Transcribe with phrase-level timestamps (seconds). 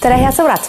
[0.00, 0.64] tere, head sõbrad!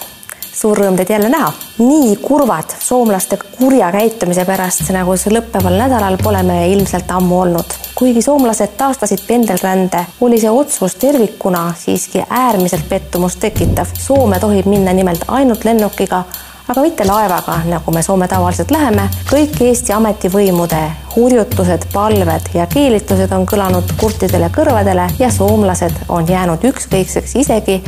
[0.51, 1.53] suur rõõm teid jälle näha.
[1.79, 7.77] nii kurvad soomlaste kurja käitumise pärast, nagu see lõppeval nädalal pole me ilmselt ammu olnud.
[7.95, 13.87] kuigi soomlased taastasid pendelrände, oli see otsus tervikuna siiski äärmiselt pettumust tekitav.
[13.93, 16.23] Soome tohib minna nimelt ainult lennukiga
[16.71, 19.09] aga mitte laevaga, nagu me Soome tavaliselt läheme.
[19.31, 20.81] kõik Eesti ametivõimude
[21.15, 27.81] hurjutused, palved ja keelitused on kõlanud kurtidele kõrvadele ja soomlased on jäänud ükskõikseks isegi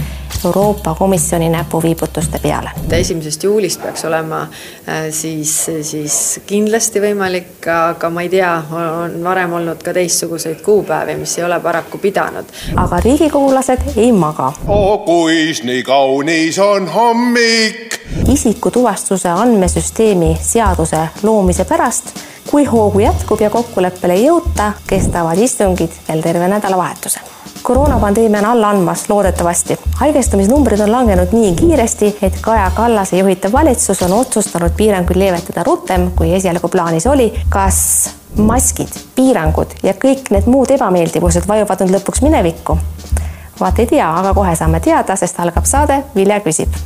[0.45, 2.69] Euroopa Komisjoni näpuviibutuste peale.
[2.91, 9.53] esimesest juulist peaks olema äh, siis, siis kindlasti võimalik, aga ma ei tea, on varem
[9.53, 12.45] olnud ka teistsuguseid kuupäevi, mis ei ole paraku pidanud.
[12.75, 14.51] aga riigikogulased ei maga.
[14.67, 17.99] oo, kuis nii kaunis on hommik.
[18.33, 26.21] isikutuvastuse andmesüsteemi seaduse loomise pärast kui hoogu jätkub ja kokkuleppele ei jõuta, kestavad istungid veel
[26.21, 27.19] terve nädalavahetuse
[27.63, 29.77] koroonapandeemia on alla andmas, loodetavasti.
[29.95, 36.11] haigestumisnumbrid on langenud nii kiiresti, et Kaja Kallase juhitav valitsus on otsustanud piiranguid leevetada rutem,
[36.11, 37.33] kui esialgu plaanis oli.
[37.49, 42.77] kas maskid, piirangud ja kõik need muud ebameeldivused vajuvad nüüd lõpuks minevikku?
[43.59, 46.83] vaat ei tea, aga kohe saame teada, sest algab saade Vilja küsib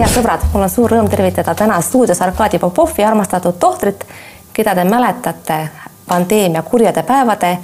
[0.00, 4.04] head sõbrad, mul on suur rõõm tervitada täna stuudios Arkadi Popovi armastatud tohtrit,
[4.52, 5.58] keda te mäletate
[6.08, 7.58] pandeemia kurjade päevade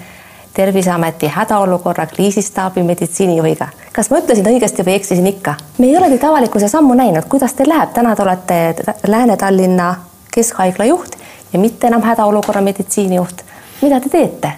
[0.57, 3.69] Terviseameti hädaolukorra kriisistaabi meditsiinijuhiga.
[3.93, 5.55] kas ma ütlesin õigesti või eksisin ikka?
[5.79, 8.75] me ei ole teid avalikkuses ammu näinud, kuidas teil läheb, täna te olete
[9.07, 9.95] Lääne-Tallinna
[10.31, 11.17] Keskhaigla juht
[11.53, 13.45] ja mitte enam hädaolukorra meditsiinijuht.
[13.83, 14.53] mida te teete?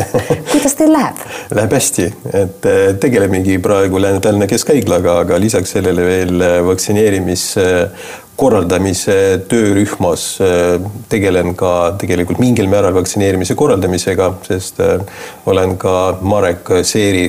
[0.52, 1.20] kuidas teil läheb?
[1.54, 7.66] Läheb hästi, et äh, tegelemegi praegu Lääne-Tallinna Keskhaiglaga, aga lisaks sellele veel äh, vaktsineerimise
[8.36, 9.16] korraldamise
[9.50, 10.78] töörühmas äh,
[11.12, 14.80] tegelen ka tegelikult mingil määral vaktsineerimise korraldamisega, sest
[15.46, 17.28] olen ka Marek Seeri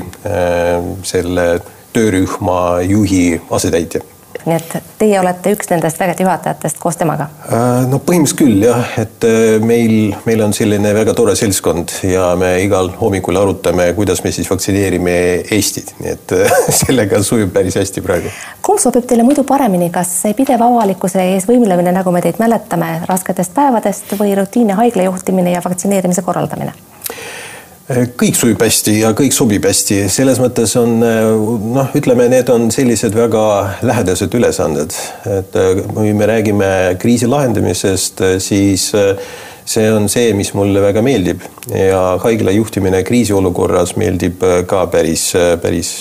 [1.03, 1.47] selle
[1.93, 4.12] töörühma juhi asetäitja
[4.47, 7.27] nii et teie olete üks nendest vägede juhatajatest koos temaga?
[7.47, 12.31] Äh, no põhimõtteliselt küll jah, et äh, meil, meil on selline väga tore seltskond ja
[12.39, 15.17] me igal hommikul arutame, kuidas me siis vaktsineerime
[15.53, 18.31] Eestit, nii et äh, sellega sujub päris hästi praegu.
[18.65, 22.95] kumb sobib teile muidu paremini, kas see pidev avalikkuse ees võimlemine, nagu me teid mäletame
[23.09, 26.73] rasketest päevadest või rutiinne haigla juhtimine ja vaktsineerimise korraldamine?
[27.91, 33.15] Kõik sujub hästi ja kõik sobib hästi, selles mõttes on noh, ütleme, need on sellised
[33.17, 33.45] väga
[33.83, 34.95] lähedased ülesanded,
[35.27, 35.57] et
[35.91, 36.69] kui me räägime
[37.01, 41.43] kriisi lahendamisest, siis see on see, mis mulle väga meeldib.
[41.71, 45.31] Ja haigla juhtimine kriisiolukorras meeldib ka päris,
[45.63, 45.97] päris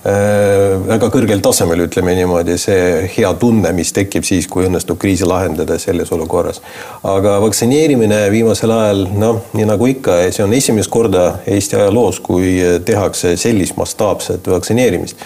[0.00, 5.76] väga kõrgel tasemel, ütleme niimoodi, see hea tunne, mis tekib siis, kui õnnestub kriisi lahendada
[5.78, 6.62] selles olukorras.
[7.04, 12.56] aga vaktsineerimine viimasel ajal, noh, nii nagu ikka, see on esimest korda Eesti ajaloos, kui
[12.84, 15.16] tehakse sellist mastaapset vaktsineerimist.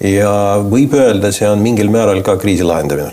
[0.00, 3.12] ja võib öelda, see on mingil määral ka kriisi lahendamine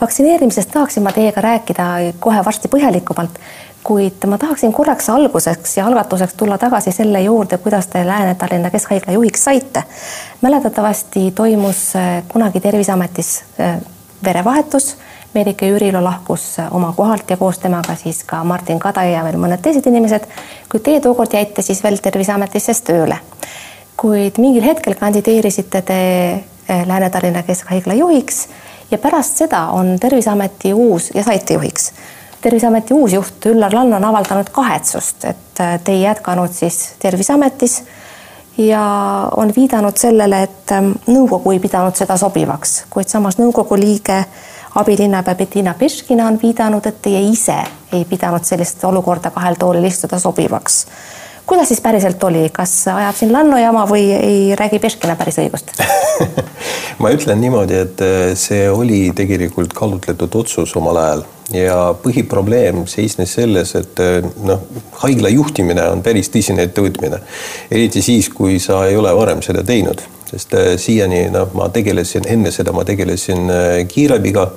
[0.00, 1.84] vaktsineerimisest tahaksin ma teiega rääkida
[2.20, 3.38] kohe varsti põhjalikumalt
[3.84, 9.12] kuid ma tahaksin korraks alguseks ja algatuseks tulla tagasi selle juurde, kuidas te Lääne-Tallinna Keskhaigla
[9.12, 9.82] juhiks saite.
[10.40, 13.80] mäletatavasti toimus äh, kunagi Terviseametis äh,
[14.24, 14.96] verevahetus.
[15.34, 19.36] Merike Jürilo lahkus äh, oma kohalt ja koos temaga siis ka Martin Kadai ja veel
[19.36, 20.26] mõned teised inimesed,
[20.72, 23.18] kuid teie tookord jäite siis veel Terviseametisse tööle.
[23.96, 26.00] kuid mingil hetkel kandideerisite te
[26.86, 28.48] Lääne-Tallinna Keskhaigla juhiks
[28.90, 31.92] ja pärast seda on Terviseameti uus ja saite juhiks
[32.44, 37.82] terviseameti uus juht Üllar Lann on avaldanud kahetsust, et äh, te ei jätkanud siis Terviseametis
[38.58, 38.82] ja
[39.36, 44.20] on viidanud sellele, et ähm, nõukogu ei pidanud seda sobivaks, kuid samas nõukogu liige
[44.74, 47.56] abilinnapea Bettina Peškina on viidanud, et teie ise
[47.92, 50.84] ei pidanud sellist olukorda kahel toolil istuda sobivaks
[51.46, 55.74] kuidas siis päriselt oli, kas ajab siin Lanno jama või ei räägi Peškina päris õigust?
[57.02, 61.24] Ma ütlen niimoodi, et äh, see oli tegelikult kaalutletud otsus omal ajal.
[61.52, 64.62] Ja põhiprobleem seisnes selles, et äh, noh,
[65.02, 67.20] haigla juhtimine on päris tõsine ettevõtmine,
[67.70, 72.24] eriti siis, kui sa ei ole varem seda teinud, sest äh, siiani noh, ma tegelesin,
[72.30, 73.52] enne seda ma tegelesin
[73.90, 74.48] kiirabiga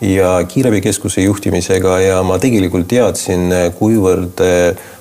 [0.00, 4.40] ja kiirabikeskuse juhtimisega ja ma tegelikult teadsin, kuivõrd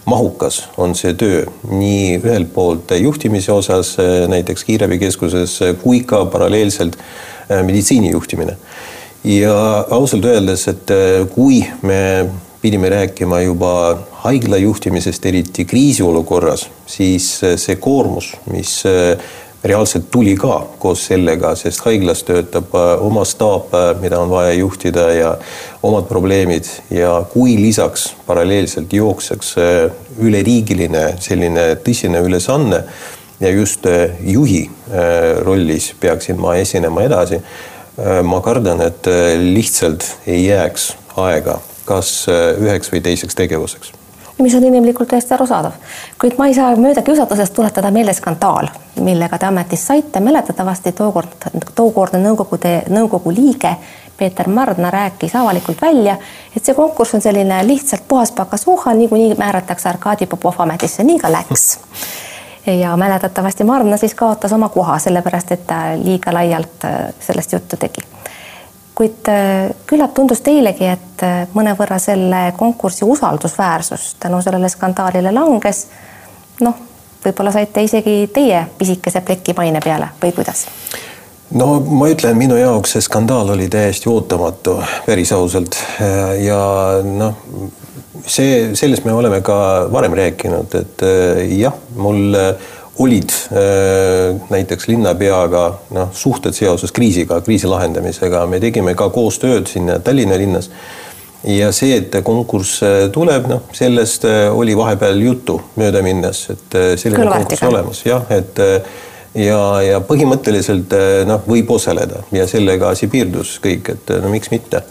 [0.10, 3.96] mahukas on see töö nii ühelt poolt juhtimise osas
[4.32, 6.98] näiteks kiirabikeskuses kui ka paralleelselt
[7.64, 8.58] meditsiini juhtimine.
[9.24, 10.92] ja ausalt öeldes, et
[11.34, 12.30] kui me
[12.62, 18.84] pidime rääkima juba haigla juhtimisest, eriti kriisiolukorras, siis see koormus, mis
[19.64, 25.34] reaalselt tuli ka koos sellega, sest haiglas töötab oma staap, mida on vaja juhtida ja
[25.84, 26.70] omad probleemid.
[26.90, 29.56] Ja kui lisaks paralleelselt jookseks
[30.20, 32.84] üleriigiline selline tõsine ülesanne
[33.40, 33.84] ja just
[34.24, 34.64] juhi
[35.44, 37.44] rollis peaksin ma esinema edasi
[38.00, 41.58] Äh, ma kardan, et äh, lihtsalt ei jääks aega
[41.88, 43.92] kas äh, üheks või teiseks tegevuseks.
[44.40, 45.74] Mis on inimlikult täiesti arusaadav,
[46.22, 51.50] kuid ma ei saa mööda kiusatusest tuletada meelde skandaal, millega te ametist saite, mäletatavasti tookord,
[51.76, 53.76] tookordne nõukogude, nõukogu liige
[54.18, 56.18] Peeter Mardna rääkis avalikult välja,
[56.56, 61.32] et see konkurss on selline lihtsalt puhas pakasuha, niikuinii määratakse Arkadi Popov ametisse, nii ka
[61.32, 61.78] läks
[62.68, 67.78] ja mäletatavasti Marna siis kaotas oma koha, sellepärast et ta liiga laialt äh, sellest juttu
[67.78, 68.02] tegi.
[68.96, 75.88] kuid äh, küllap tundus teilegi, et äh, mõnevõrra selle konkursi usaldusväärsus tänu sellele skandaalile langes.
[76.62, 76.76] noh,
[77.26, 80.66] võib-olla saite isegi teie pisikese pleki maine peale või kuidas?
[81.52, 85.78] no ma ütlen, minu jaoks see skandaal oli täiesti ootamatu, päris ausalt
[86.44, 86.60] ja
[87.04, 87.38] noh,
[88.30, 92.70] see, sellest me oleme ka varem rääkinud, et äh, jah, mul äh,
[93.00, 95.66] olid äh, näiteks linnapeaga
[95.96, 100.70] noh, suhted seoses kriisiga, kriisi lahendamisega, me tegime ka koostööd siin Tallinna linnas.
[101.48, 102.82] Ja see, et konkurss
[103.16, 108.60] tuleb, noh, sellest oli vahepeal juttu mööda minnes, et selline konkurss olemas, jah, et
[109.40, 110.94] ja, ja põhimõtteliselt
[111.30, 114.84] noh, võib osaleda ja sellega asi piirdus kõik, et no miks mitte.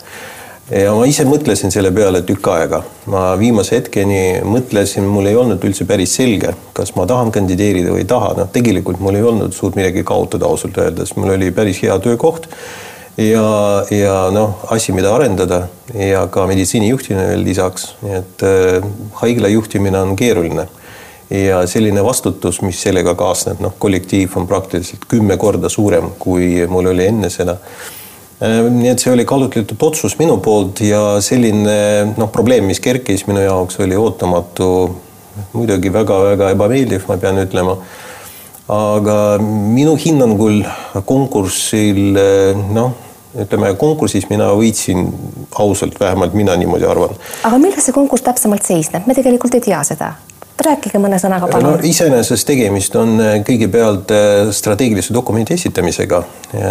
[0.69, 2.83] Ja ma ise mõtlesin selle peale tükk aega.
[3.09, 8.03] ma viimase hetkeni mõtlesin, mul ei olnud üldse päris selge, kas ma tahan kandideerida või
[8.03, 11.81] ei taha, noh, tegelikult mul ei olnud suurt midagi kaotada ausalt öeldes, mul oli päris
[11.81, 12.51] hea töökoht
[13.19, 15.67] ja, ja noh, asi, mida arendada.
[15.95, 18.89] Ja ka meditsiinijuhtimine veel lisaks, nii et äh,
[19.23, 20.69] haigla juhtimine on keeruline.
[21.33, 26.93] Ja selline vastutus, mis sellega kaasneb, noh, kollektiiv on praktiliselt kümme korda suurem, kui mul
[26.95, 27.59] oli enne seda.
[28.39, 33.27] Äh, nii et see oli kaalutletud otsus minu poolt ja selline noh, probleem, mis kerkis
[33.29, 34.69] minu jaoks, oli ootamatu,
[35.53, 37.79] muidugi väga-väga ebameeldiv, ma pean ütlema.
[38.69, 40.59] aga minu hinnangul
[41.09, 42.19] konkursil
[42.75, 43.08] noh,
[43.45, 45.07] ütleme konkursis mina võitsin
[45.59, 47.15] ausalt, vähemalt mina niimoodi arvan.
[47.45, 50.13] aga milles see konkurss täpsemalt seisneb, me tegelikult ei tea seda.
[50.59, 51.77] Rääkige mõne sõnaga palun.
[51.77, 51.79] no,.
[51.87, 56.23] iseenesest tegemist on äh, kõigepealt äh, strateegilise dokumendi esitamisega,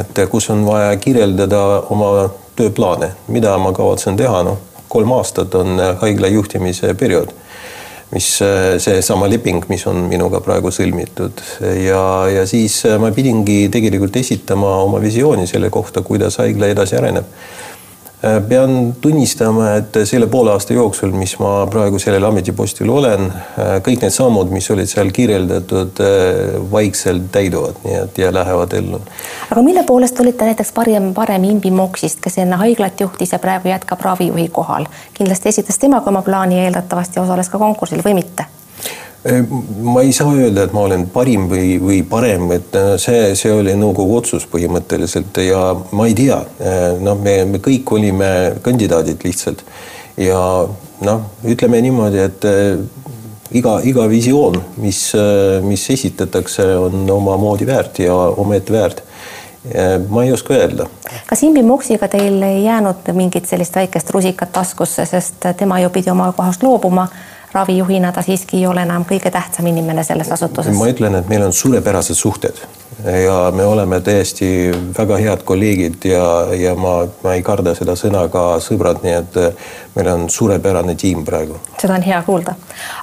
[0.02, 1.62] et äh, kus on vaja kirjeldada
[1.96, 2.28] oma
[2.58, 4.60] tööplaane, mida ma kavatsen teha, noh,
[4.92, 7.31] kolm aastat on haigla juhtimise periood,
[8.13, 8.27] mis
[8.83, 11.42] seesama leping, mis on minuga praegu sõlmitud.
[11.83, 12.01] Ja,
[12.31, 17.27] ja siis ma pidingi tegelikult esitama oma visiooni selle kohta, kuidas haigla edasi areneb.
[17.27, 17.76] Äh,
[18.22, 24.02] pean tunnistama, et selle poole aasta jooksul, mis ma praegu sellel ametipostil olen, äh, kõik
[24.02, 29.02] need sammud, mis olid seal kirjeldatud, äh, vaikselt täiduvad, nii et ja lähevad ellu.
[29.52, 33.69] aga mille poolest olite näiteks parem, parem Imbi Moksist, kes enne haiglat juhtis ja praegu
[33.69, 34.90] jätkab ravijuhi kohal?
[35.13, 38.50] kindlasti esitas tema ka oma plaani ja eeldatavasti osales ka konkursil või mitte
[39.83, 43.51] ma ei saa öelda, et ma olen parim või, või parem, et äh, see, see
[43.51, 48.29] oli nõukogu otsus põhimõtteliselt ja ma ei tea, äh, noh, me, me kõik olime
[48.63, 49.63] kandidaadid lihtsalt.
[50.18, 50.39] Ja
[51.06, 52.79] noh, ütleme niimoodi, et äh,
[53.57, 55.01] iga, iga visioon, mis,
[55.65, 59.03] mis esitatakse, on omamoodi väärt ja omaette väärt.
[60.07, 60.85] Ma ei oska öelda.
[61.27, 66.13] kas Imbi Moksiga teil ei jäänud mingit sellist väikest rusikat taskusse, sest tema ju pidi
[66.13, 67.09] oma kohast loobuma
[67.54, 70.75] ravijuhina ta siiski ei ole enam kõige tähtsam inimene selles asutuses.
[70.77, 72.60] ma ütlen, et meil on suurepärased suhted
[73.06, 74.48] ja me oleme täiesti
[74.98, 76.24] väga head kolleegid ja,
[76.56, 80.96] ja ma, ma ei karda seda sõna ka sõbrad, nii et äh, meil on suurepärane
[80.98, 81.60] tiim praegu.
[81.77, 82.56] seda on hea kuulda.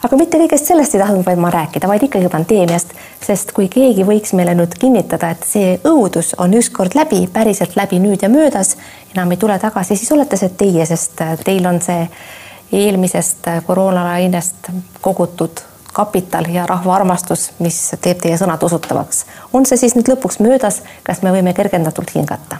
[0.02, 4.06] aga mitte kõigest sellest ei tahtnud vaid ma rääkida, vaid ikkagi pandeemiast, sest kui keegi
[4.08, 8.74] võiks meile nüüd kinnitada, et see õudus on ükskord läbi, päriselt läbi nüüd ja möödas,
[9.14, 12.08] enam ei tule tagasi, siis olete see teie, sest äh, teil on see
[12.72, 15.62] eelmisest koroonalainest kogutud
[15.94, 19.24] kapital ja rahva armastus, mis teeb teie sõnad usutavaks.
[19.52, 22.58] on see siis nüüd lõpuks möödas, kas me võime kergendatult hingata?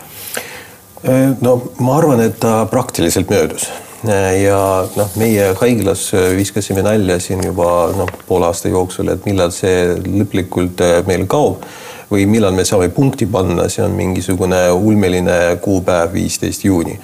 [1.41, 3.69] no ma arvan, et ta praktiliselt möödus
[4.43, 4.61] ja
[4.97, 6.07] noh, meie haiglas
[6.37, 11.65] viskasime nalja siin juba noh, poole aasta jooksul, et millal see lõplikult meil kaob
[12.11, 16.99] või millal me saame punkti panna, see on mingisugune ulmeline kuupäev, viisteist juuni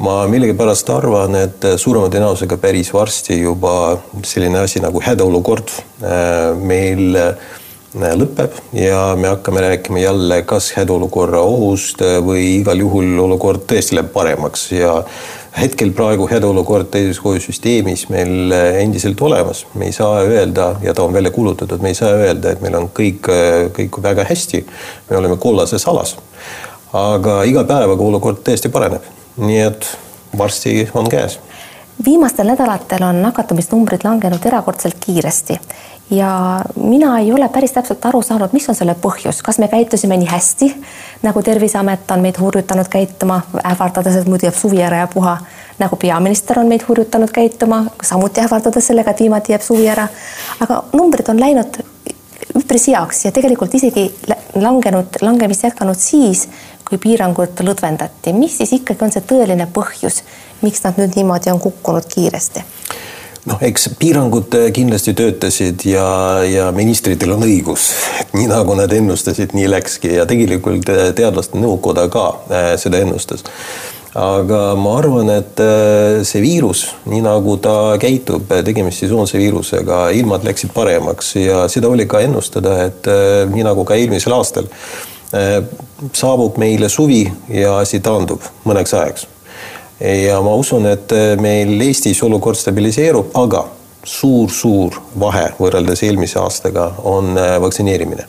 [0.00, 7.18] ma millegipärast arvan, et suurema tõenäosusega päris varsti juba selline asi nagu hädaolukord äh, meil
[7.20, 7.50] äh,
[7.90, 14.12] lõpeb ja me hakkame rääkima jälle kas hädaolukorra ohust või igal juhul olukord tõesti läheb
[14.14, 14.94] paremaks ja
[15.58, 21.34] hetkel praegu hädaolukord tervishoiusüsteemis meil endiselt olemas, me ei saa öelda ja ta on välja
[21.34, 23.26] kuulutatud, me ei saa öelda, et meil on kõik,
[23.74, 24.64] kõik väga hästi.
[25.10, 26.16] me oleme kollases alas.
[26.92, 29.02] aga iga päevaga olukord tõesti paraneb,
[29.36, 29.98] nii et
[30.38, 31.40] varsti on käes.
[32.04, 35.60] Viimastel nädalatel on nakatumisnumbrid langenud erakordselt kiiresti.
[36.10, 40.16] Ja mina ei ole päris täpselt aru saanud, mis on selle põhjus, kas me käitusime
[40.16, 40.70] nii hästi,
[41.22, 45.36] nagu Terviseamet on meid hurjutanud käituma, ähvardades, et muidu jääb suvi ära ja puha,
[45.78, 50.08] nagu peaminister on meid hurjutanud käituma, samuti ähvardades sellega, et viimati jääb suvi ära.
[50.60, 51.78] aga numbrid on läinud
[52.58, 54.08] üpris heaks ja tegelikult isegi
[54.54, 56.48] langenud, langemist jätkanud siis,
[56.90, 58.34] kui piirangud lõdvendati.
[58.34, 60.24] mis siis ikkagi on see tõeline põhjus,
[60.64, 62.64] miks nad nüüd niimoodi on kukkunud kiiresti?
[63.48, 66.08] noh, eks piirangud äh, kindlasti töötasid ja,
[66.44, 71.60] ja ministritel on õigus, et nii nagu nad ennustasid, nii läkski ja tegelikult äh, teadlaste
[71.60, 73.46] nõukoda ka äh, seda ennustas.
[74.18, 75.60] aga ma arvan, et
[76.26, 82.08] see viirus, nii nagu ta käitub, tegemist sesoonse viirusega, ilmad läksid paremaks ja seda oli
[82.10, 83.06] ka ennustada, et
[83.52, 84.66] nii nagu ka eelmisel aastal
[85.30, 87.20] saabub meile suvi
[87.54, 89.28] ja asi taandub mõneks ajaks
[90.00, 93.64] ja ma usun, et äh, meil Eestis olukord stabiliseerub, aga
[94.08, 98.24] suur-suur vahe võrreldes eelmise aastaga on äh, vaktsineerimine.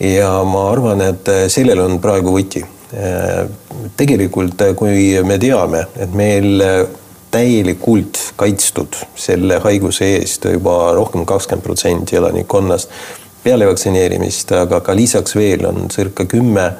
[0.00, 2.64] ja ma arvan, et äh, sellel on praegu võti.
[3.96, 6.62] tegelikult, kui me teame, et meil
[7.34, 12.92] täielikult kaitstud selle haiguse eest juba rohkem kakskümmend protsenti elanikkonnast
[13.44, 16.70] peale vaktsineerimist, aga ka lisaks veel on circa kümme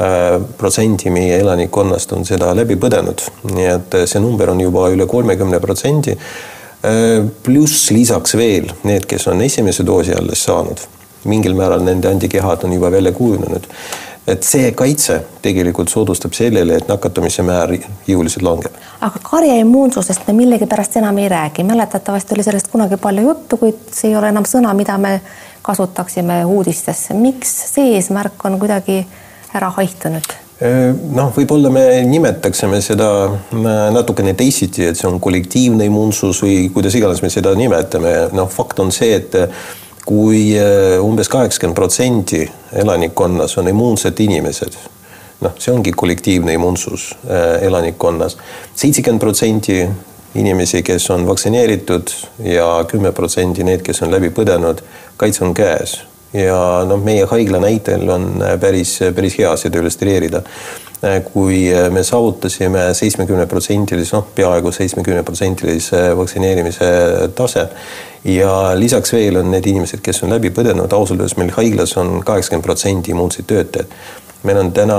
[0.00, 4.86] Äh, protsendi meie elanikkonnast on seda läbi põdenud, nii et äh, see number on juba
[4.88, 6.14] üle kolmekümne protsendi.
[6.16, 10.80] Äh, pluss lisaks veel need, kes on esimese doosi alles saanud,
[11.28, 13.68] mingil määral nende antikehad on juba välja kujunenud.
[14.26, 17.72] et see kaitse tegelikult soodustab sellele, et nakatumise määr
[18.06, 18.72] jõuliselt langeb.
[19.00, 23.88] aga karja immuunsusest me millegipärast enam ei räägi, mäletatavasti oli sellest kunagi palju juttu, kuid
[23.90, 25.18] see ei ole enam sõna, mida me
[25.62, 27.14] kasutaksime uudistesse.
[27.14, 29.02] miks see eesmärk on kuidagi
[29.54, 30.38] ära haihtunud?
[30.62, 33.08] noh, võib-olla me nimetaksime seda
[33.94, 38.78] natukene teisiti, et see on kollektiivne immuunsus või kuidas iganes me seda nimetame, noh, fakt
[38.82, 39.34] on see, et
[40.06, 40.52] kui
[41.02, 42.44] umbes kaheksakümmend protsenti
[42.78, 44.78] elanikkonnas on immuunsed inimesed,
[45.42, 47.10] noh, see ongi kollektiivne immuunsus
[47.66, 48.38] elanikkonnas,
[48.78, 49.82] seitsekümmend protsenti
[50.34, 54.80] inimesi, kes on vaktsineeritud ja kümme protsenti need, kes on läbi põdenud,
[55.20, 56.00] kaitse on käes
[56.32, 60.42] ja noh, meie haigla näitel on äh, päris, päris hea seda illustreerida.
[61.02, 66.90] Äh, kui äh, me saavutasime seitsmekümne protsentilise, noh, peaaegu seitsmekümne protsentilise vaktsineerimise
[67.36, 67.68] tase
[68.24, 72.20] ja lisaks veel on need inimesed, kes on läbi põdenud, ausalt öeldes meil haiglas on
[72.24, 73.96] kaheksakümmend protsenti immuunseid töötajaid
[74.42, 74.96] meil on täna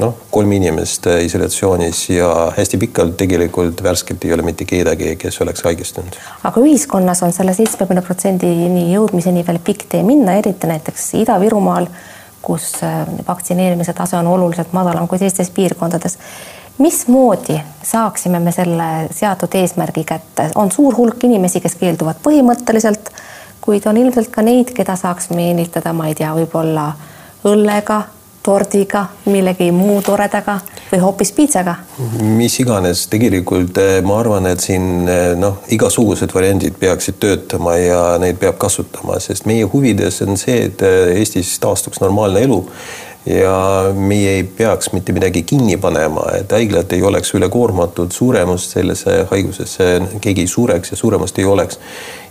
[0.00, 5.40] noh, kolm inimest äh, isolatsioonis ja hästi pikalt tegelikult värskelt ei ole mitte kedagi, kes
[5.40, 6.18] oleks haigestunud.
[6.44, 11.88] aga ühiskonnas on selle seitsmekümne protsendini jõudmiseni veel pikk tee minna, eriti näiteks Ida-Virumaal,
[12.42, 16.18] kus äh, vaktsineerimise tase on oluliselt madalam kui teistes piirkondades.
[16.78, 23.12] mismoodi saaksime me selle seatud eesmärgi kätte, on suur hulk inimesi, kes keelduvad põhimõtteliselt,
[23.60, 26.90] kuid on ilmselt ka neid, keda saaks meelitada, ma ei tea, võib-olla
[27.44, 28.02] õllega
[28.42, 30.58] tordiga, millegi muu toredaga
[30.90, 31.76] või hoopis piitsaga?
[32.22, 38.02] mis iganes, tegelikult eh, ma arvan, et siin eh, noh, igasugused variandid peaksid töötama ja
[38.22, 42.60] neid peab kasutama, sest meie huvides on see, et eh, Eestis taastuks normaalne elu
[43.26, 49.22] ja meie ei peaks mitte midagi kinni panema, et haiglad ei oleks ülekoormatud, suremust sellesse
[49.30, 51.78] haigusesse keegi ei sureks ja suremust ei oleks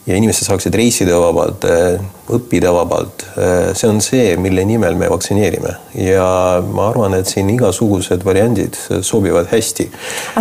[0.08, 2.02] ja inimesed saaksid reisida vabalt, äh,
[2.34, 3.26] õppida vabalt.
[3.38, 6.28] Äh, see on see, mille nimel me vaktsineerime ja
[6.66, 9.90] ma arvan, et siin igasugused variandid sobivad hästi.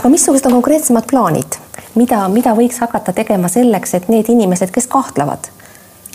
[0.01, 1.61] aga missugused on konkreetsemad plaanid,
[1.95, 5.53] mida, mida võiks hakata tegema selleks, et need inimesed, kes kahtlevad,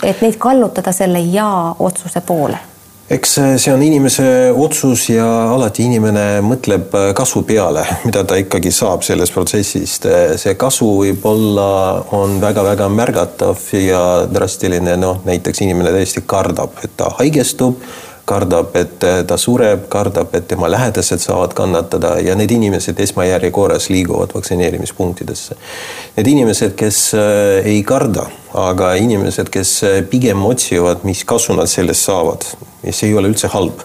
[0.04, 2.75] et neid kallutada selle ja otsuse poole
[3.10, 8.72] eks see on inimese otsus ja alati inimene mõtleb äh, kasu peale, mida ta ikkagi
[8.74, 10.08] saab sellest protsessist.
[10.42, 11.70] see kasu võib-olla
[12.18, 17.80] on väga-väga märgatav ja drastiline, noh näiteks inimene tõesti kardab, et ta haigestub
[18.26, 24.34] kardab, et ta sureb, kardab, et tema lähedased saavad kannatada ja need inimesed esmajärjekorras liiguvad
[24.34, 25.58] vaktsineerimispunktidesse.
[26.18, 31.70] Need inimesed, kes äh, ei karda, aga inimesed, kes äh, pigem otsivad, mis kasu nad
[31.72, 32.48] sellest saavad
[32.86, 33.80] see ei ole üldse halb.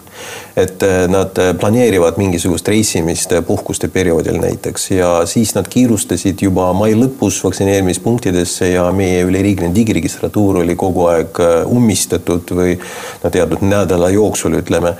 [0.55, 6.91] et äh, nad planeerivad mingisugust reisimist puhkuste perioodil näiteks ja siis nad kiirustasid juba mai
[6.93, 12.77] lõpus vaktsineerimispunktidesse ja meie üleriigiline digiregistratuur oli kogu aeg ummistatud või
[13.23, 14.93] no teatud nädala jooksul ütleme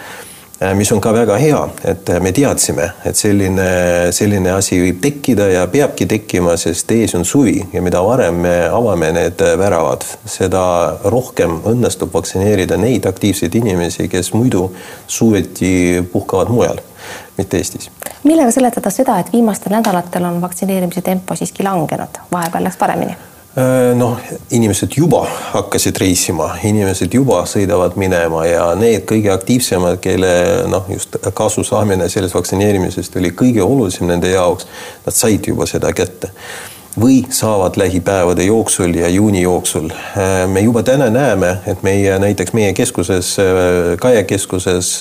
[0.76, 3.68] mis on ka väga hea, et äh, me teadsime, et selline,
[4.14, 8.54] selline asi võib tekkida ja peabki tekkima, sest ees on suvi ja mida varem me
[8.70, 10.64] avame need äh, väravad, seda
[11.10, 14.68] rohkem õnnestub vaktsineerida neid aktiivseid inimesi, kes muidu
[15.08, 16.84] suveti puhkavad mujal,
[17.40, 17.90] mitte Eestis.
[18.24, 23.18] millega seletada seda, et viimastel nädalatel on vaktsineerimise tempo siiski langenud, vahepeal läks paremini?
[23.58, 24.16] Äh, noh,
[24.56, 30.30] inimesed juba hakkasid reisima, inimesed juba sõidavad minema ja need kõige aktiivsemad, kelle
[30.72, 34.70] noh, just kasu saamine sellest vaktsineerimisest oli kõige olulisem nende jaoks,
[35.04, 36.32] nad said juba seda kätte
[36.96, 39.92] või saavad lähipäevade jooksul ja juuni jooksul.
[39.92, 44.94] Äh, me juba täna näeme, et meie näiteks meie keskuses, äh, Kaia keskuses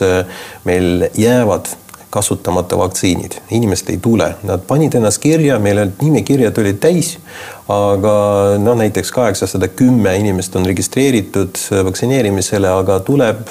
[0.67, 1.71] meil jäävad
[2.11, 7.13] kasutamata vaktsiinid, inimesed ei tule, nad panid ennast kirja, meil olid nimekirjad olid täis,
[7.71, 8.15] aga
[8.59, 13.45] noh, näiteks kaheksasada kümme inimest on registreeritud vaktsineerimisele, aga tuleb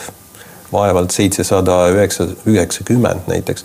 [0.73, 3.63] vaevalt seitsesada üheksa, üheksakümmend näiteks.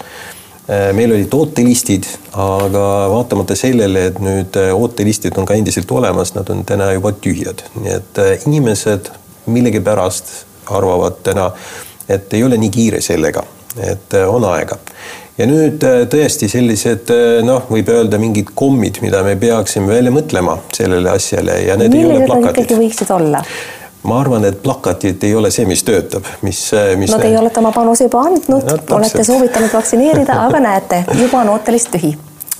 [0.96, 2.06] Meil olid ootelistid,
[2.40, 7.66] aga vaatamata sellele, et nüüd ootelistid on ka endiselt olemas, nad on täna juba tühjad,
[7.82, 9.10] nii et inimesed
[9.50, 10.32] millegipärast
[10.72, 11.50] arvavad täna,
[12.08, 13.44] et ei ole nii kiire sellega
[13.82, 14.78] et äh, on aega.
[15.38, 20.12] ja nüüd äh, tõesti sellised äh, noh, võib öelda mingid kommid, mida me peaksime välja
[20.14, 22.76] mõtlema sellele asjale ja need Millised ei ole plakatid.
[22.82, 23.42] võiksid olla?
[24.04, 26.60] ma arvan, et plakatid ei ole see, mis töötab, mis,
[27.00, 27.10] mis.
[27.10, 31.56] no teie olete oma panuse juba andnud no,, olete soovitanud vaktsineerida, aga näete, juba on
[31.56, 32.14] ootelist tühi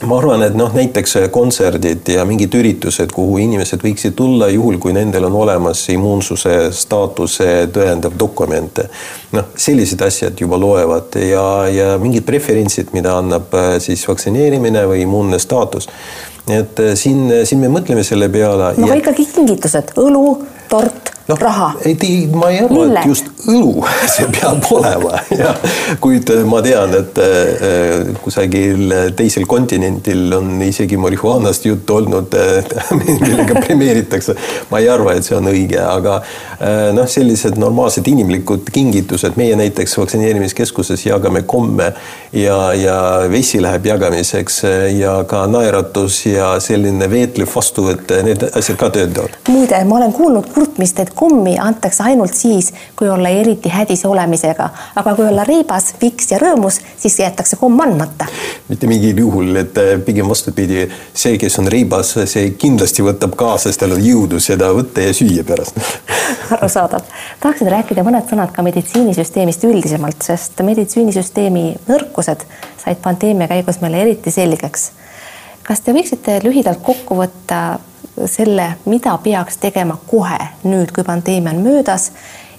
[0.08, 4.94] ma arvan, et noh, näiteks kontserdid ja mingid üritused, kuhu inimesed võiksid tulla juhul, kui
[4.96, 8.84] nendel on olemas immuunsuse staatuse tõendav dokument.
[9.34, 15.02] noh, sellised asjad juba loevad ja, ja mingid preferentsid, mida annab äh, siis vaktsineerimine või
[15.06, 15.88] immuunne staatus.
[16.48, 18.74] et äh, siin, siin me mõtleme selle peale.
[18.76, 19.02] no aga ja...
[19.02, 21.72] ikkagi kingitused, õlu, tort no, raha.
[21.84, 25.20] ei, ma ei arva, et just õlu see peab olema
[26.02, 32.64] kuid äh, ma tean, et äh, kusagil teisel kontinentil on isegi marihuanast juttu olnud äh,,
[33.00, 34.36] millega premeeritakse.
[34.70, 39.56] ma ei arva, et see on õige, aga äh, noh, sellised normaalsed inimlikud kingitused, meie
[39.58, 41.92] näiteks vaktsineerimiskeskuses jagame komme
[42.32, 42.98] ja, ja
[43.30, 49.38] vesi läheb jagamiseks äh, ja ka naeratus ja selline veetlev vastuvõtt, need asjad ka töötavad.
[49.48, 54.68] muide, ma olen kuulnud kurtmist, et kummi antakse ainult siis, kui olla eriti hädise olemisega,
[54.96, 58.26] aga kui olla reibas, viks ja rõõmus, siis jäetakse komm andmata.
[58.68, 63.68] mitte mingil juhul, et äh, pigem vastupidi, see, kes on reibas, see kindlasti võtab kaasa,
[63.68, 65.80] sest tal on jõudu seda võtta ja süüa pärast
[66.58, 67.08] arusaadav.
[67.40, 72.46] tahaksin rääkida mõned sõnad ka meditsiinisüsteemist üldisemalt, sest meditsiinisüsteemi nõrkused
[72.84, 74.90] said pandeemia käigus meile eriti selgeks.
[75.66, 77.78] Kas te võiksite lühidalt kokku võtta
[78.30, 82.10] selle, mida peaks tegema kohe nüüd, kui pandeemia on möödas,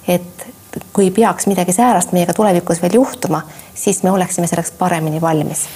[0.08, 0.48] et
[0.94, 3.42] kui peaks midagi säärast meiega tulevikus veel juhtuma,
[3.76, 5.68] siis me oleksime selleks paremini valmis?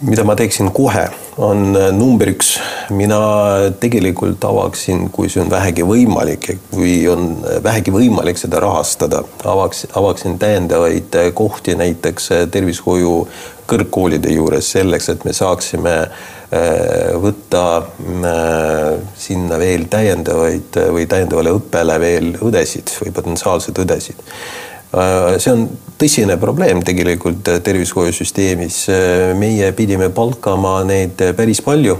[0.00, 2.56] Mida ma teeksin kohe, on äh, number üks,
[2.90, 3.18] mina
[3.80, 9.86] tegelikult avaksin, kui see on vähegi võimalik, kui on äh, vähegi võimalik seda rahastada, avaks,
[9.98, 13.20] avaksin täiendavaid äh, kohti näiteks tervishoiu
[13.68, 15.94] kõrgkoolide juures selleks, et me saaksime
[17.20, 24.22] võtta äh, sinna veel täiendavaid või täiendavale õppele veel õdesid või potentsiaalseid õdesid.
[24.88, 25.66] Äh, see on
[25.98, 28.84] tõsine probleem tegelikult tervishoiusüsteemis.
[29.38, 31.98] meie pidime palkama neid päris palju,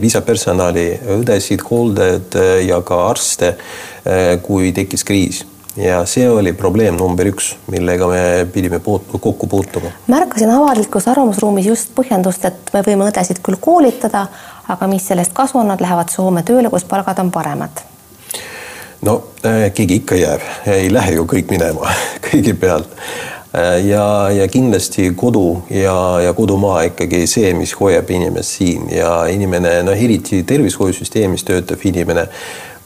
[0.00, 3.52] lisapersonali, õdesid, hooldajad ja ka arste,
[4.42, 5.44] kui tekkis kriis
[5.78, 9.90] ja see oli probleem number üks, millega me pidime puut-, kokku puutuma.
[10.06, 14.26] märkasin avalikus arvamusruumis just põhjendust, et me võime õdesid küll koolitada,
[14.68, 17.84] aga mis sellest kasu on, nad lähevad Soome tööle, kus palgad on paremad.
[19.02, 21.92] no äh, keegi ikka jääb, ei lähe ju kõik minema
[22.28, 22.94] kõigepealt
[23.54, 28.88] äh, ja, ja kindlasti kodu ja, ja kodumaa ikkagi see, mis hoiab inimest siin.
[28.92, 32.28] Ja inimene, noh, eriti tervishoiusüsteemis töötav inimene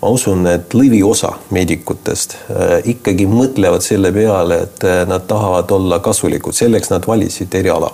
[0.02, 6.00] ma usun, et lõviosa meedikutest äh, ikkagi mõtlevad selle peale, et äh, nad tahavad olla
[6.02, 7.92] kasulikud, selleks nad valisid eriala,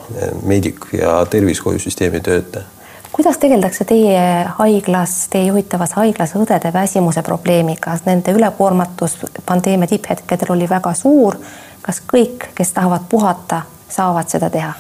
[0.48, 2.77] meedik ja tervishoiusüsteemi töötaja.
[3.18, 4.20] Kuidas tegeldakse teie
[4.58, 11.34] haiglas, teie juhitavas haiglas õdede väsimuse probleemiga, nende ülekoormatus pandeemia tipphetkedel oli väga suur.
[11.82, 14.70] kas kõik, kes tahavad puhata, saavad seda teha?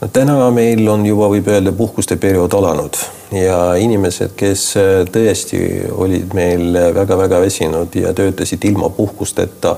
[0.00, 2.96] no täna meil on juba, võib öelda, puhkuste periood alanud
[3.32, 5.60] ja inimesed, kes äh, tõesti
[5.92, 9.76] olid meil väga-väga väsinud ja töötasid ilma puhkusteta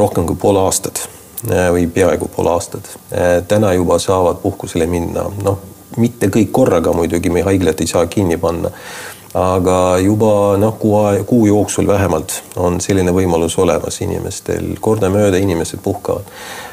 [0.00, 1.04] rohkem kui pool aastat
[1.50, 6.92] äh, või peaaegu pool aastat, äh, täna juba saavad puhkusele minna, noh, mitte kõik korraga
[6.92, 8.70] muidugi, meie haiglad ei saa kinni panna.
[9.34, 16.28] Aga juba noh, kuu, kuu jooksul vähemalt on selline võimalus olemas inimestel, kordamööda inimesed puhkavad.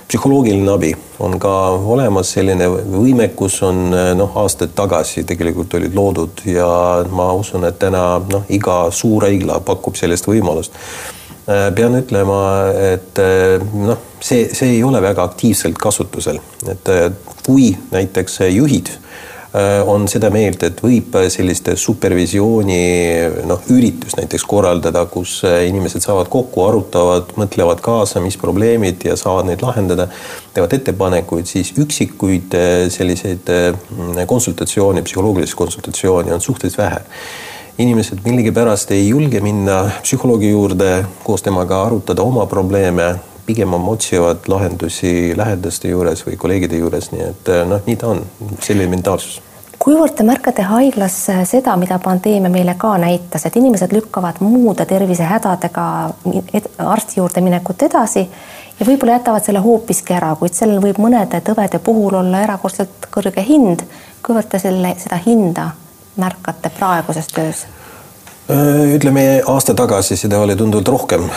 [0.08, 0.92] psühholoogiline abi
[1.26, 1.54] on ka
[1.96, 6.70] olemas, selline võimekus on noh, aastaid tagasi tegelikult olid loodud ja
[7.10, 10.78] ma usun, et täna noh, iga suurhaigla pakub sellist võimalust.
[11.48, 12.42] Pean ütlema,
[12.94, 13.18] et
[13.74, 16.38] noh, see, see ei ole väga aktiivselt kasutusel,
[16.70, 16.94] et
[17.42, 19.11] kui näiteks juhid Äh,
[19.86, 22.78] on seda meelt, et võib selliste supervisiooni
[23.50, 29.18] noh, üritus näiteks korraldada, kus äh, inimesed saavad kokku, arutavad, mõtlevad kaasa, mis probleemid ja
[29.20, 30.08] saavad neid lahendada,
[30.56, 33.52] teevad ettepanekuid, siis üksikuid äh, selliseid
[34.28, 37.02] konsultatsioone, psühholoogilisi konsultatsioone on suhteliselt vähe.
[37.82, 43.16] Inimesed millegipärast ei julge minna psühholoogi juurde koos temaga arutada oma probleeme
[43.52, 48.26] pigem otsivad lahendusi lähedaste juures või kolleegide juures, nii et eh, noh, nii ta on,
[48.64, 49.42] selline mentaalsus
[49.82, 51.16] kuivõrd te märkate haiglas
[51.50, 55.86] seda, mida pandeemia meile ka näitas, et inimesed lükkavad muude tervisehädadega
[56.86, 58.22] arsti juurde minekut edasi
[58.80, 63.42] ja võib-olla jätavad selle hoopiski ära, kuid sellel võib mõnede tõvede puhul olla erakordselt kõrge
[63.48, 63.82] hind.
[64.22, 65.72] kuivõrd te selle, seda hinda
[66.22, 67.66] märkate praeguses töös?
[68.50, 71.28] Äh, ütleme aasta tagasi seda oli tunduvalt rohkem,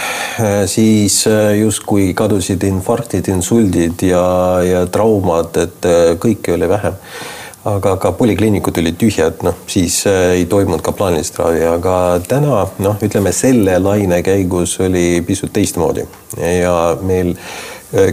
[0.41, 4.25] äh, siis äh, justkui kadusid infarktid, insuldid ja,
[4.65, 5.89] ja traumad, et
[6.23, 7.01] kõike oli vähem.
[7.65, 11.95] aga ka polikliinikud olid tühjad, noh siis ei toimunud ka plaanilist ravi, aga
[12.29, 16.05] täna noh, ütleme selle laine käigus oli pisut teistmoodi.
[16.37, 17.33] Ja meil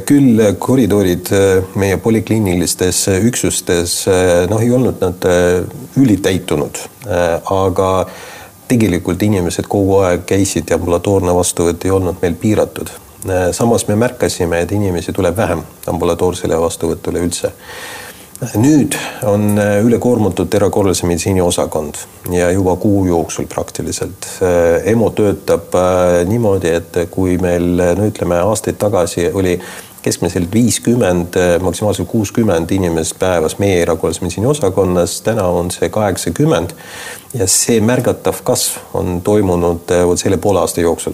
[0.08, 1.34] küll koridorid
[1.76, 3.98] meie polikliinilistes üksustes
[4.48, 5.28] noh, ei olnud nad
[6.00, 6.80] ülitäitunud,
[7.52, 7.92] aga
[8.72, 12.92] tegelikult inimesed kogu aeg käisid ja ambulatoorne vastuvõtt ei olnud meil piiratud.
[13.52, 17.52] samas me märkasime, et inimesi tuleb vähem ambulatoorsele vastuvõtule üldse.
[18.56, 18.96] nüüd
[19.30, 22.00] on ülekoormatud erakorralise meditsiini osakond
[22.32, 24.26] ja juba kuu jooksul praktiliselt.
[24.86, 29.60] EMO töötab äh, niimoodi, et kui meil no ütleme aastaid tagasi oli
[30.02, 36.70] keskmiselt viiskümmend, maksimaalselt kuuskümmend inimest päevas meie erakorralise meditsiini osakonnas, täna on see kaheksakümmend.
[37.34, 41.14] ja see märgatav kasv on toimunud eh, vot selle poole aasta jooksul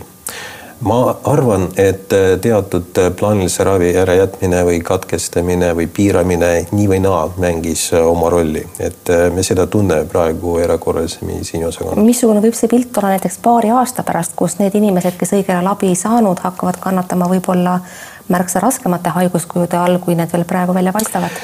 [0.81, 6.99] ma arvan, et eh, teatud eh, plaanilise ravi ärajätmine või katkestamine või piiramine nii või
[7.05, 12.05] naa mängis oma rolli, et me seda tunneme praegu erakorralise meditsiini osakonnas.
[12.05, 15.73] missugune võib see pilt olla näiteks paari aasta pärast, kus need inimesed, kes õigel ajal
[15.73, 17.79] abi ei saanud, hakkavad kannatama võib-olla
[18.27, 21.41] märksa raskemate haiguskujude all, kui need veel praegu välja paistavad?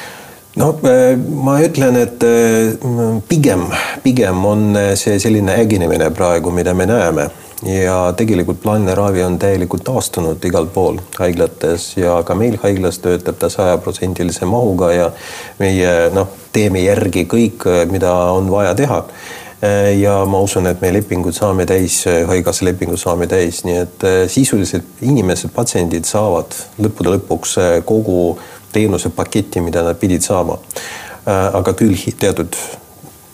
[0.56, 3.66] no äh, ma ütlen, et äh, pigem,
[4.04, 7.30] pigem on äh, see selline äginemine praegu, mida me näeme
[7.64, 13.40] ja tegelikult plaaniline ravi on täielikult taastunud igal pool haiglates ja ka meil haiglas töötab
[13.40, 15.12] ta sajaprotsendilise mahuga ja
[15.60, 19.00] meie noh, teeme järgi kõik, mida on vaja teha
[20.02, 24.06] ja ma usun, et me lepingud saame täis, äh, haigekassa lepingud saame täis, nii et
[24.08, 28.38] äh, sisuliselt inimesed, patsiendid saavad lõppude lõpuks kogu
[28.74, 30.58] teenusepaketti, mida nad pidid saama.
[31.24, 32.58] aga küll teatud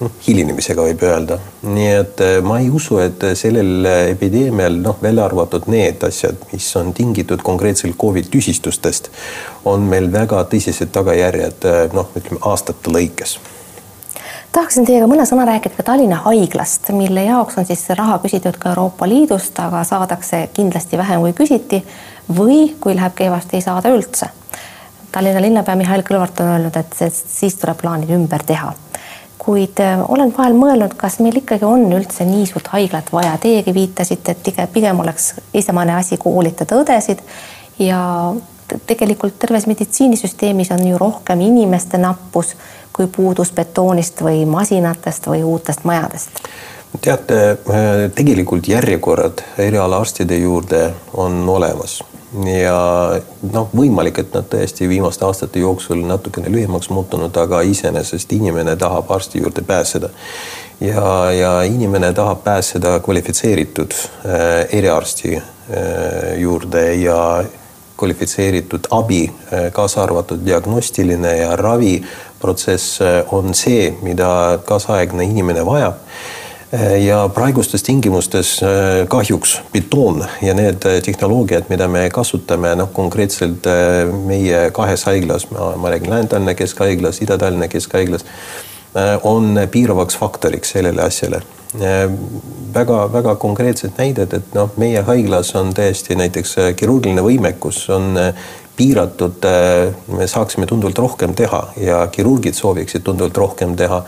[0.03, 5.65] noh, hilinemisega võib öelda, nii et ma ei usu, et sellel epideemial noh, välja arvatud
[5.73, 9.09] need asjad, mis on tingitud konkreetselt Covid tüsistustest,
[9.65, 11.65] on meil väga tõsised tagajärjed
[11.97, 13.39] noh, ütleme aastate lõikes
[14.51, 18.73] tahaksin teiega mõne sõna rääkida ka Tallinna haiglast, mille jaoks on siis raha küsitud ka
[18.73, 21.83] Euroopa Liidust, aga saadakse kindlasti vähem, kui küsiti
[22.37, 24.29] või kui läheb kehvasti, ei saada üldse.
[25.11, 28.73] Tallinna linnapea Mihhail Kõlvart on öelnud, et siis tuleb plaanid ümber teha.
[29.39, 33.73] kuid äh, olen vahel mõelnud, kas meil ikkagi on üldse nii suurt haiglat vaja, teiegi
[33.73, 37.23] viitasite, et pigem oleks esmane asi koolitada õdesid
[37.79, 38.01] ja
[38.85, 42.53] tegelikult terves meditsiinisüsteemis on ju rohkem inimeste nappus
[42.99, 46.43] kui puudus betoonist või masinatest või uutest majadest?
[47.01, 47.57] teate,
[48.15, 51.99] tegelikult järjekorrad erialaarstide juurde on olemas
[52.45, 52.77] ja
[53.53, 59.11] noh, võimalik, et nad tõesti viimaste aastate jooksul natukene lühemaks muutunud, aga iseenesest inimene tahab
[59.11, 60.09] arsti juurde pääseda.
[60.79, 65.43] ja, ja inimene tahab pääseda kvalifitseeritud äh, eriarsti äh,
[66.37, 67.43] juurde ja
[67.97, 72.28] kvalifitseeritud abi, äh, kaasa arvatud diagnostiline ja raviprotsess
[73.01, 75.99] äh, on see, mida kaasaegne inimene vajab.
[76.73, 78.59] Äh, ja praegustes tingimustes
[79.09, 83.67] kahjuks betoon ja need tehnoloogiad, mida me kasutame, noh, konkreetselt
[84.25, 88.25] meie kahes haiglas, ma räägin Lääne-Tallinna Keskhaiglas, Ida-Tallinna Keskhaiglas,
[89.23, 91.41] on piiravaks faktoriks sellele asjale.
[92.73, 98.17] Väga-väga konkreetsed näited, et noh, meie haiglas on täiesti näiteks kirurgiline võimekus on
[98.79, 99.45] piiratud,
[100.15, 104.01] me saaksime tunduvalt rohkem teha ja kirurgid sooviksid tunduvalt rohkem teha,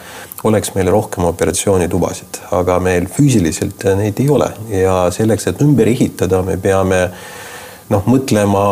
[0.48, 4.48] oleks meil rohkem operatsioonitubasid, aga meil füüsiliselt neid ei ole.
[4.72, 7.04] Ja selleks, et ümber ehitada, me peame
[7.92, 8.64] noh, mõtlema,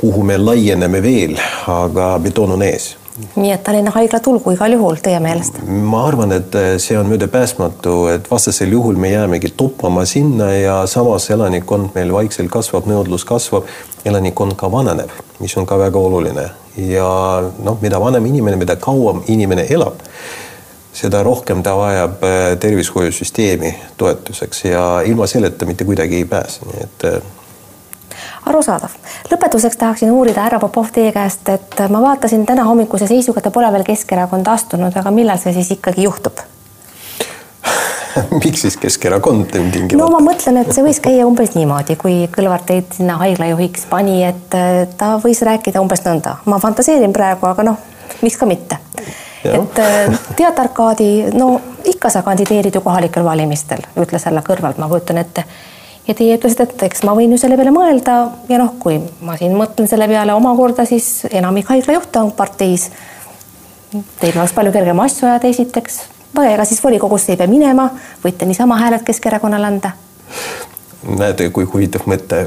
[0.00, 1.36] kuhu me laieneme veel,
[1.68, 2.94] aga betoon on ees
[3.36, 5.60] nii et Tallinna haigla tulgu igal juhul teie meelest?
[5.66, 11.30] ma arvan, et see on möödapääsmatu, et vastasel juhul me jäämegi toppama sinna ja samas
[11.30, 13.68] elanikkond meil vaikselt kasvab, nõudlus kasvab,
[14.04, 17.10] elanikkond ka vananeb, mis on ka väga oluline ja
[17.62, 20.00] noh, mida vanem inimene, mida kauem inimene elab,
[20.94, 26.82] seda rohkem ta vajab äh, tervishoiusüsteemi toetuseks ja ilma selleta mitte kuidagi ei pääse, nii
[26.86, 27.20] et äh,
[28.46, 28.94] arusaadav.
[29.30, 33.72] lõpetuseks tahaksin uurida härra Popov teie käest, et ma vaatasin täna hommikuse seisuga, te pole
[33.72, 36.40] veel Keskerakonda astunud, aga millal see siis ikkagi juhtub?
[38.44, 39.96] miks siis Keskerakond tingimata?
[39.96, 44.20] no ma mõtlen, et see võis käia umbes niimoodi, kui Kõlvart teid sinna haiglajuhiks pani,
[44.26, 46.38] et äh, ta võis rääkida umbes nõnda.
[46.50, 47.80] ma fantaseerin praegu, aga noh,
[48.22, 48.78] miks ka mitte.
[49.44, 51.52] et äh, tead, Arkadi, no
[51.84, 55.46] ikka sa kandideerid ju kohalikel valimistel, ütles härra Kõlvart, ma kujutan ette
[56.08, 58.16] ja teie ütlesite, et eks ma võin ju selle peale mõelda
[58.48, 62.90] ja noh, kui ma siin mõtlen selle peale omakorda, siis enamik haiglajuhte on parteis.
[64.20, 66.00] Teil oleks palju kergem asju ajada esiteks,
[66.36, 67.90] no ega siis volikogusse ei pea minema,
[68.24, 69.94] võite niisama hääled Keskerakonnale anda
[71.08, 72.44] näete, kui huvitav mõte.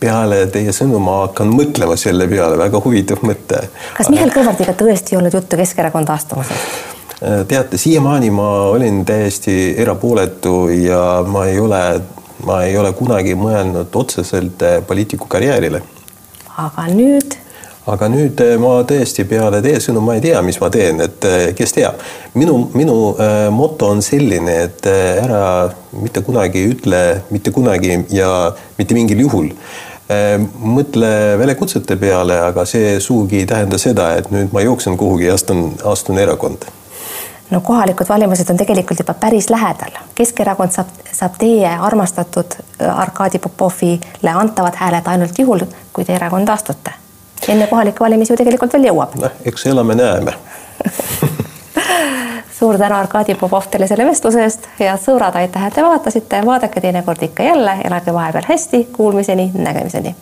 [0.00, 3.62] peale teie sõnu ma hakkan mõtlema selle peale, väga huvitav mõte.
[3.96, 6.98] kas Mihhail Kõlvartiga tõesti ei olnud juttu Keskerakonda astumisest?
[7.48, 11.80] teate, siiamaani ma olin täiesti erapooletu ja ma ei ole
[12.46, 15.82] ma ei ole kunagi mõelnud otseselt eh, poliitiku karjäärile.
[16.56, 17.36] aga nüüd?
[17.90, 21.28] aga nüüd eh, ma tõesti peale teie sõnu, ma ei tea, mis ma teen, et
[21.28, 22.00] eh, kes teab.
[22.34, 22.96] minu, minu
[23.54, 25.44] moto on selline, et ära
[25.92, 28.32] mitte kunagi ütle mitte kunagi ja
[28.78, 29.54] mitte mingil juhul
[30.10, 35.36] mõtle väljakutsete peale, aga see sugugi ei tähenda seda, et nüüd ma jooksen kuhugi ja
[35.38, 36.79] astun, astun erakonda
[37.50, 39.90] no kohalikud valimised on tegelikult juba päris lähedal.
[40.14, 46.52] Keskerakond saab, saab teie armastatud äh, Arkadi Popovile antavad hääled ainult juhul, kui te erakonda
[46.52, 46.90] astute.
[47.48, 49.14] enne kohalikke valimisi ju tegelikult veel jõuab.
[49.20, 50.34] noh, eks elame-näeme
[52.58, 56.80] suur tänu, Arkadi Popov teile selle vestluse eest, head sõbrad, aitäh, et te vaatasite, vaadake
[56.80, 60.14] teinekord ikka jälle, elage vahepeal hästi, kuulmiseni, nägemiseni